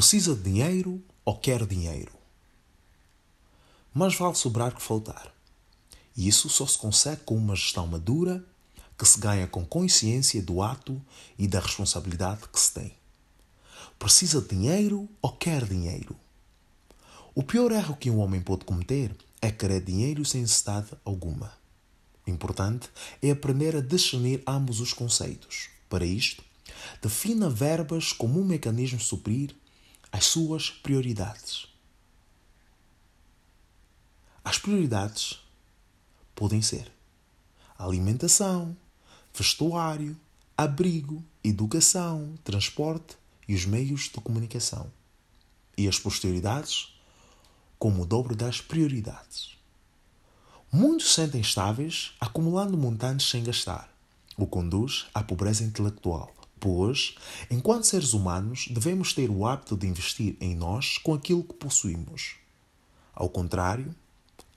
Precisa 0.00 0.34
de 0.34 0.44
dinheiro 0.44 1.04
ou 1.26 1.36
quer 1.36 1.66
dinheiro? 1.66 2.12
Mas 3.92 4.14
vale 4.14 4.34
sobrar 4.34 4.74
que 4.74 4.80
faltar. 4.80 5.30
E 6.16 6.26
isso 6.26 6.48
só 6.48 6.66
se 6.66 6.78
consegue 6.78 7.20
com 7.26 7.36
uma 7.36 7.54
gestão 7.54 7.86
madura 7.86 8.42
que 8.96 9.04
se 9.04 9.20
ganha 9.20 9.46
com 9.46 9.62
consciência 9.62 10.40
do 10.40 10.62
ato 10.62 10.98
e 11.38 11.46
da 11.46 11.60
responsabilidade 11.60 12.48
que 12.50 12.58
se 12.58 12.72
tem. 12.72 12.94
Precisa 13.98 14.40
de 14.40 14.48
dinheiro 14.48 15.06
ou 15.20 15.32
quer 15.32 15.66
dinheiro? 15.66 16.16
O 17.34 17.42
pior 17.42 17.70
erro 17.70 17.94
que 17.94 18.10
um 18.10 18.20
homem 18.20 18.40
pode 18.40 18.64
cometer 18.64 19.14
é 19.42 19.50
querer 19.50 19.84
dinheiro 19.84 20.24
sem 20.24 20.40
necessidade 20.40 20.92
alguma. 21.04 21.52
O 22.26 22.30
importante 22.30 22.88
é 23.20 23.30
aprender 23.30 23.76
a 23.76 23.82
discernir 23.82 24.42
ambos 24.46 24.80
os 24.80 24.94
conceitos. 24.94 25.68
Para 25.90 26.06
isto, 26.06 26.42
defina 27.02 27.50
verbas 27.50 28.14
como 28.14 28.40
um 28.40 28.44
mecanismo 28.46 28.96
de 28.96 29.04
suprir 29.04 29.54
as 30.12 30.26
suas 30.26 30.70
prioridades. 30.70 31.68
As 34.44 34.58
prioridades 34.58 35.38
podem 36.34 36.62
ser 36.62 36.90
alimentação, 37.78 38.76
vestuário, 39.32 40.18
abrigo, 40.56 41.24
educação, 41.42 42.34
transporte 42.44 43.16
e 43.48 43.54
os 43.54 43.64
meios 43.64 44.02
de 44.02 44.20
comunicação. 44.20 44.90
E 45.76 45.88
as 45.88 45.98
posterioridades 45.98 46.94
como 47.78 48.02
o 48.02 48.06
dobro 48.06 48.36
das 48.36 48.60
prioridades. 48.60 49.56
Muitos 50.70 51.14
sentem 51.14 51.40
estáveis, 51.40 52.12
acumulando 52.20 52.76
montantes 52.76 53.30
sem 53.30 53.42
gastar, 53.42 53.90
o 54.36 54.46
conduz 54.46 55.06
à 55.14 55.22
pobreza 55.22 55.64
intelectual, 55.64 56.30
pois, 56.60 57.14
enquanto 57.50 57.86
seres 57.86 58.12
humanos, 58.12 58.68
devemos 58.70 59.12
ter 59.12 59.30
o 59.30 59.46
hábito 59.46 59.76
de 59.76 59.86
investir 59.86 60.36
em 60.40 60.54
nós 60.54 60.98
com 60.98 61.14
aquilo 61.14 61.42
que 61.42 61.54
possuímos. 61.54 62.36
Ao 63.14 63.28
contrário, 63.28 63.94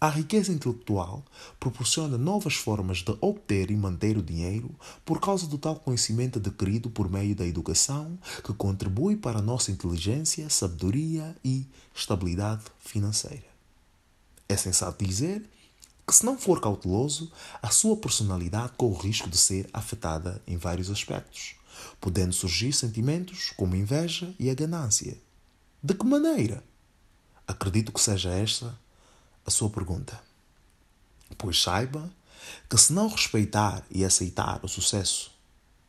a 0.00 0.08
riqueza 0.08 0.50
intelectual 0.50 1.22
proporciona 1.58 2.16
novas 2.16 2.54
formas 2.54 3.02
de 3.02 3.14
obter 3.20 3.70
e 3.70 3.76
manter 3.76 4.16
o 4.16 4.22
dinheiro 4.22 4.74
por 5.04 5.20
causa 5.20 5.46
do 5.46 5.58
tal 5.58 5.76
conhecimento 5.76 6.38
adquirido 6.38 6.88
por 6.88 7.10
meio 7.10 7.36
da 7.36 7.46
educação 7.46 8.18
que 8.42 8.54
contribui 8.54 9.14
para 9.14 9.40
a 9.40 9.42
nossa 9.42 9.70
inteligência, 9.70 10.48
sabedoria 10.48 11.36
e 11.44 11.66
estabilidade 11.94 12.64
financeira. 12.78 13.44
É 14.48 14.56
sensato 14.56 15.04
dizer 15.04 15.46
que, 16.06 16.14
se 16.14 16.24
não 16.24 16.38
for 16.38 16.62
cauteloso, 16.62 17.30
a 17.60 17.68
sua 17.68 17.94
personalidade 17.94 18.72
corre 18.78 18.94
o 18.94 19.02
risco 19.02 19.28
de 19.28 19.36
ser 19.36 19.68
afetada 19.70 20.42
em 20.46 20.56
vários 20.56 20.90
aspectos, 20.90 21.56
podendo 22.00 22.32
surgir 22.32 22.72
sentimentos 22.72 23.52
como 23.56 23.76
inveja 23.76 24.34
e 24.38 24.50
a 24.50 24.54
ganância. 24.54 25.16
De 25.82 25.94
que 25.94 26.04
maneira? 26.04 26.62
Acredito 27.46 27.92
que 27.92 28.00
seja 28.00 28.30
esta 28.30 28.78
a 29.44 29.50
sua 29.50 29.70
pergunta. 29.70 30.20
Pois 31.36 31.60
saiba 31.60 32.10
que 32.68 32.76
se 32.76 32.92
não 32.92 33.08
respeitar 33.08 33.84
e 33.90 34.04
aceitar 34.04 34.60
o 34.64 34.68
sucesso 34.68 35.30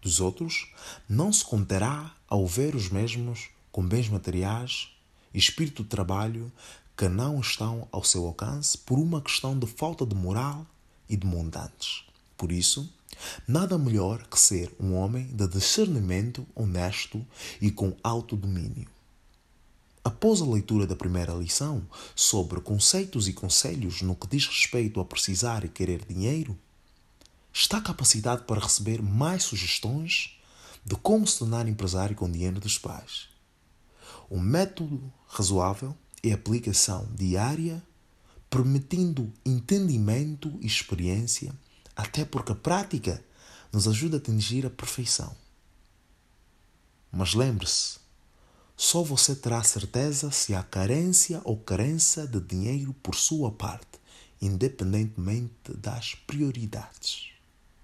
dos 0.00 0.20
outros, 0.20 0.72
não 1.08 1.32
se 1.32 1.44
conterá 1.44 2.14
ao 2.28 2.46
ver 2.46 2.74
os 2.74 2.88
mesmos 2.88 3.48
com 3.70 3.86
bens 3.86 4.08
materiais 4.08 4.88
e 5.32 5.38
espírito 5.38 5.82
de 5.82 5.88
trabalho 5.88 6.50
que 6.96 7.08
não 7.08 7.40
estão 7.40 7.88
ao 7.92 8.04
seu 8.04 8.26
alcance 8.26 8.76
por 8.78 8.98
uma 8.98 9.20
questão 9.20 9.58
de 9.58 9.66
falta 9.66 10.04
de 10.04 10.14
moral 10.14 10.66
e 11.08 11.16
de 11.16 11.26
montantes. 11.26 12.04
Por 12.36 12.52
isso, 12.52 12.90
nada 13.46 13.78
melhor 13.78 14.26
que 14.26 14.38
ser 14.38 14.74
um 14.78 14.94
homem 14.94 15.26
de 15.26 15.46
discernimento 15.48 16.46
honesto 16.54 17.24
e 17.60 17.70
com 17.70 17.96
autodomínio. 18.02 18.88
Após 20.02 20.40
a 20.40 20.46
leitura 20.46 20.86
da 20.86 20.96
primeira 20.96 21.34
lição 21.34 21.86
sobre 22.14 22.60
conceitos 22.60 23.28
e 23.28 23.32
conselhos 23.32 24.00
no 24.00 24.16
que 24.16 24.26
diz 24.26 24.46
respeito 24.46 24.98
a 24.98 25.04
precisar 25.04 25.64
e 25.64 25.68
querer 25.68 26.04
dinheiro, 26.06 26.58
está 27.52 27.80
capacitado 27.80 28.44
para 28.44 28.60
receber 28.60 29.02
mais 29.02 29.42
sugestões 29.42 30.38
de 30.84 30.96
como 30.96 31.26
se 31.26 31.38
tornar 31.38 31.68
empresário 31.68 32.16
com 32.16 32.30
dinheiro 32.30 32.58
dos 32.58 32.78
pais. 32.78 33.28
Um 34.30 34.40
método 34.40 35.12
razoável 35.28 35.96
é 36.22 36.32
a 36.32 36.34
aplicação 36.34 37.08
diária, 37.14 37.82
permitindo 38.48 39.32
entendimento 39.44 40.56
e 40.60 40.66
experiência, 40.66 41.52
até 42.00 42.24
porque 42.24 42.52
a 42.52 42.56
prática 42.56 43.22
nos 43.72 43.86
ajuda 43.86 44.16
a 44.16 44.18
atingir 44.18 44.64
a 44.64 44.70
perfeição. 44.70 45.36
Mas 47.12 47.34
lembre-se, 47.34 47.98
só 48.76 49.02
você 49.02 49.34
terá 49.34 49.62
certeza 49.62 50.30
se 50.30 50.54
há 50.54 50.62
carência 50.62 51.42
ou 51.44 51.58
carência 51.58 52.26
de 52.26 52.40
dinheiro 52.40 52.94
por 53.02 53.14
sua 53.14 53.50
parte, 53.50 54.00
independentemente 54.40 55.72
das 55.76 56.14
prioridades. 56.14 57.29